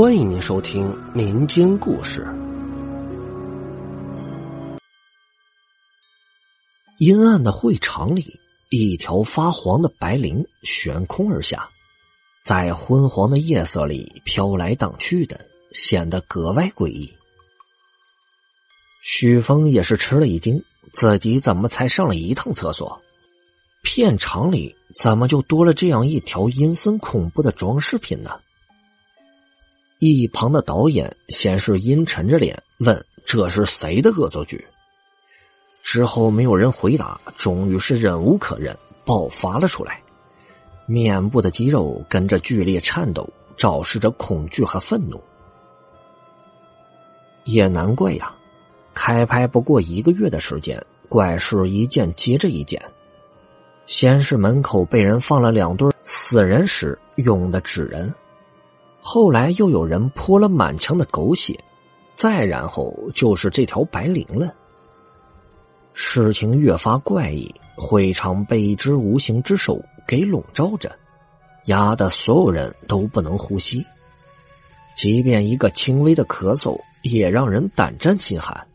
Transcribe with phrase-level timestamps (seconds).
[0.00, 2.26] 欢迎您收听民间故事。
[6.96, 8.40] 阴暗的会场里，
[8.70, 11.68] 一条发黄的白绫悬空而下，
[12.42, 15.38] 在昏黄的夜色里飘来荡去的，
[15.70, 17.12] 显得格外诡异。
[19.02, 20.64] 许峰也是吃了一惊，
[20.94, 22.98] 自己怎么才上了一趟厕所？
[23.82, 28.40] 片场里怎么就多了这样一条阴森恐怖的装饰品呢？
[30.00, 34.66] 一旁的导演先是阴沉着脸问：“这是谁的恶作剧？”
[35.84, 40.02] 之后没有人回答，终于是忍无可忍，爆发了出来，
[40.86, 43.28] 面部的肌肉跟着剧烈颤抖，
[43.58, 45.22] 昭示着恐惧和愤怒。
[47.44, 48.34] 也难怪呀，
[48.94, 52.80] 开拍不过一个月的时间，怪事一件接着一件。
[53.84, 58.14] 先是门口被人放了两对死人时用的纸人，
[59.00, 61.58] 后来又有人泼了满墙的狗血，
[62.14, 64.54] 再然后就是这条白绫了。
[65.92, 70.94] 事情越发怪异，会场被一只无形之手给笼罩着，
[71.64, 73.84] 压得所有人都不能呼吸，
[74.94, 78.66] 即便一个轻微的咳嗽也让人胆战心寒。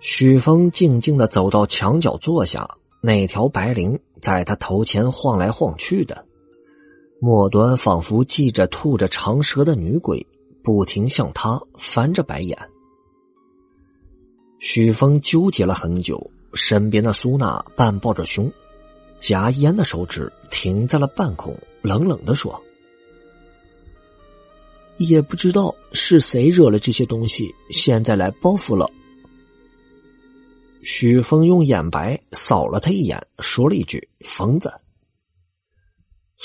[0.00, 2.68] 许峰静静的走到墙角坐下，
[3.00, 6.26] 那条白绫在他头前晃来晃去的，
[7.24, 10.26] 末端仿佛系着吐着长舌的女鬼，
[10.62, 12.58] 不停向他翻着白眼。
[14.58, 18.52] 许峰纠结了很久，身边的苏娜半抱着胸，
[19.16, 22.62] 夹烟的手指停在了半空，冷冷的说
[24.98, 28.86] ：“也不知道是谁惹了这些东西，现在来报复了。”
[30.84, 34.70] 许峰用眼白扫了他一眼，说了一句：“疯子。”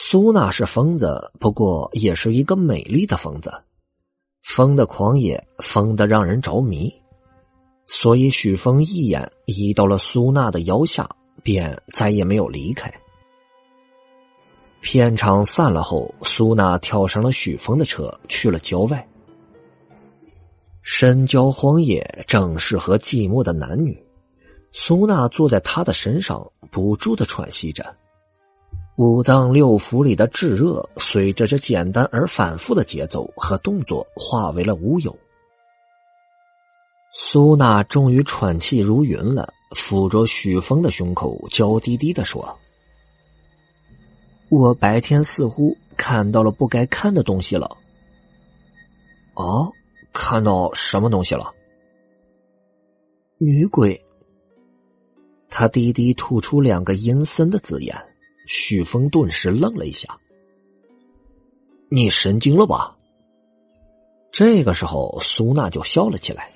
[0.02, 3.52] 苏娜是疯子，不过也是一个美丽的疯子，
[4.44, 6.92] 疯的狂野，疯的让人着迷。
[7.86, 11.08] 所以许峰一眼移到了苏娜的腰下，
[11.44, 12.92] 便再也没有离开。
[14.80, 19.06] 片场散了后，苏娜跳上了许峰的车，去了郊外。
[20.82, 24.02] 深郊荒野正适合寂寞的男女。
[24.72, 27.86] 苏娜坐在他的身上，不住的喘息着。
[29.00, 35.18] 五脏六腑里的炙热，随着这简单而反复的节奏和动作，化为了乌有。
[37.14, 42.60] 苏娜终于喘气如云了，抚着许峰的胸口，娇滴滴的说
[44.52, 47.78] ：“我白天似乎看到了不该看的东西了。
[49.36, 49.72] ”“哦，
[50.12, 51.50] 看到什么东西了
[53.40, 53.98] ？”“女鬼。”
[55.50, 57.96] 他低低吐出两个阴森的字眼，
[58.50, 60.10] 许峰顿时愣了一下。
[61.88, 62.98] “你神经了吧？”
[64.34, 66.52] 这个时候，苏娜就笑了起来，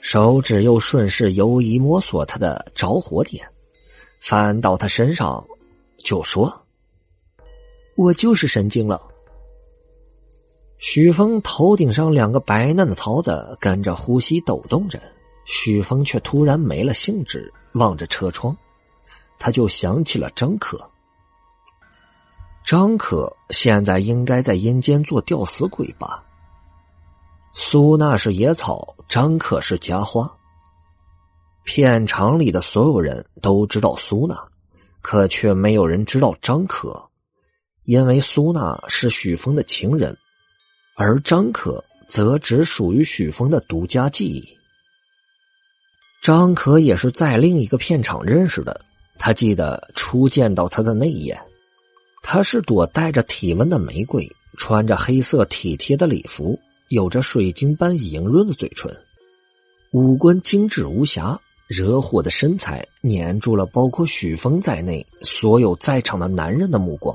[0.00, 3.44] 手指又顺势游移摸索他的着火点，
[4.20, 5.44] 翻到他身上，
[5.98, 6.64] 就说
[7.98, 9.02] ：“我就是神经了。”
[10.78, 15.02] 许峰头顶上两个白嫩的桃子跟着呼吸抖动着，
[15.44, 17.52] 许峰却突然没了兴致。
[17.74, 18.56] 望着车窗，
[19.38, 20.88] 他就想起了张可。
[22.64, 26.22] 张可现在应该在阴间做吊死鬼吧？
[27.54, 30.32] 苏娜是野草，张可是家花。
[31.64, 34.36] 片场里的所有人都知道苏娜，
[35.00, 37.08] 可却没有人知道张可，
[37.84, 40.16] 因为苏娜是许峰的情人，
[40.96, 44.56] 而张可则只属于许峰的独家记忆。
[46.22, 48.80] 张可也是在另一个片场认识的。
[49.18, 51.40] 他记得初见到他的那一眼，
[52.22, 58.90] 她是朵带着体温的玫瑰，穿着黑色体贴的礼服，有着水晶般莹润的嘴唇，
[59.90, 67.14] 五官精致无瑕，惹火的身材粘住了包括许峰在内所有在场的男人的目光。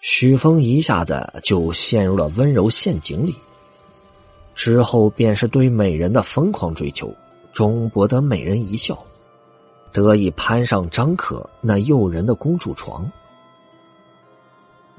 [0.00, 3.34] 许峰一下子就陷入了温柔陷阱里。
[4.54, 7.12] 之后便是对美人的疯狂追求，
[7.52, 8.98] 终博得美人一笑，
[9.92, 13.10] 得以攀上张可那诱人的公主床。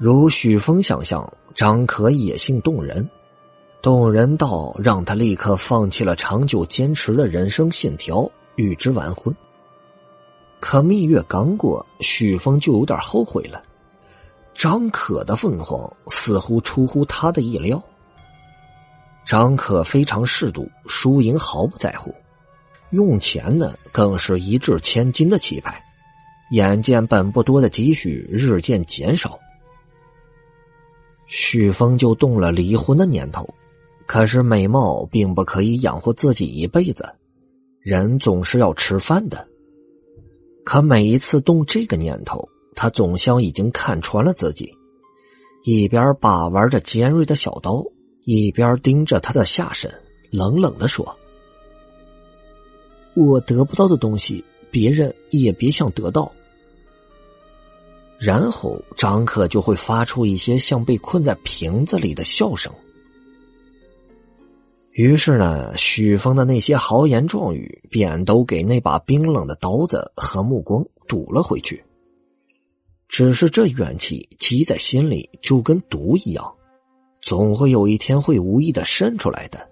[0.02, 3.06] 如许峰想象，张可野性动人，
[3.82, 8.26] 动人到让他立刻放弃了长久坚持的人生信条，
[8.56, 9.34] 与之完婚。
[10.58, 13.62] 可蜜月刚过，许峰就有点后悔了。
[14.54, 17.78] 张可的凤凰似乎出乎他的意料。
[19.26, 22.10] 张可非常适度，输赢毫不在乎，
[22.88, 25.78] 用钱呢更是一掷千金的气派。
[26.52, 29.38] 眼见本不多的积蓄日渐减少，
[31.30, 33.48] 许峰就动了离婚的念头。
[34.06, 37.08] 可是美貌并不可以养活自己一辈子，
[37.80, 39.46] 人总是要吃饭的。
[40.64, 44.68] 可每一次动这个念头，他总像已经看穿了自己，
[45.62, 47.84] 一边把玩着尖锐的小刀，
[48.24, 49.88] 一边盯着他的下身，
[50.32, 51.16] 冷冷的说
[53.14, 56.32] ：“我得不到的东西，别人也别想得到。”
[58.20, 62.70] 然后张可就会发出一些像被困在瓶子里的笑声。
[64.92, 71.82] 于是呢，许峰的那些豪言壮语便都给那把冰冷的刀子和目光堵了回去。
[73.08, 76.54] 只是这怨气积在心里，就跟毒一样，
[77.22, 79.66] 总会有一天会无意的渗出来的。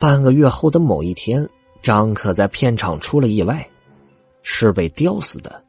[0.00, 1.48] 半个月后的某一天，
[1.82, 3.66] 张可在片场出了意外，
[4.42, 5.64] 是被吊死的。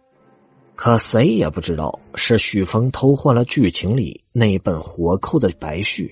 [0.82, 6.10] 可谁也不知道是许峰偷换了剧情里那本活扣的白絮。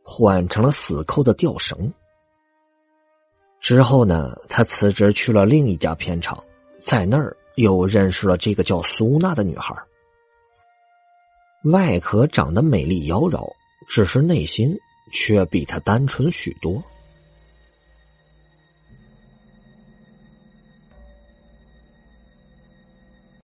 [0.00, 1.92] 换成了死扣的吊绳。
[3.58, 6.40] 之后呢，他辞职去了另一家片场，
[6.80, 9.74] 在那儿又认识了这个叫苏娜的女孩。
[11.64, 13.44] 外壳长得美丽妖娆，
[13.88, 14.72] 只是内心
[15.12, 16.80] 却比她单纯许多。